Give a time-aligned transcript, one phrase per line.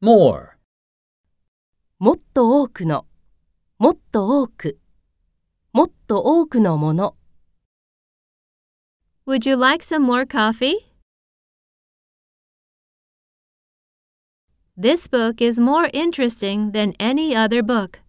[0.00, 0.56] more,
[1.98, 3.04] もっと多くの、
[3.78, 4.78] もっと多く、
[5.72, 7.16] もっと多くのもの。
[9.26, 10.92] Would you like some more coffee?
[14.76, 18.00] This book is more interesting than any other book.